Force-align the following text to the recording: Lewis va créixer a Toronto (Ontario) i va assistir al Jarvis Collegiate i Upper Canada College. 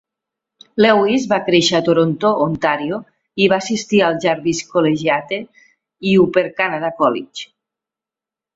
Lewis 0.83 1.27
va 1.33 1.37
créixer 1.49 1.75
a 1.79 1.81
Toronto 1.89 2.31
(Ontario) 2.45 2.99
i 3.45 3.51
va 3.53 3.61
assistir 3.65 4.01
al 4.07 4.19
Jarvis 4.25 4.65
Collegiate 4.73 5.41
i 6.13 6.17
Upper 6.25 6.47
Canada 6.65 6.95
College. 7.05 7.49